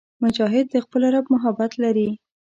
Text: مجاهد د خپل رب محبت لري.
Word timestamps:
مجاهد 0.23 0.65
د 0.71 0.75
خپل 0.85 1.01
رب 1.13 1.25
محبت 1.33 1.71
لري. 1.83 2.09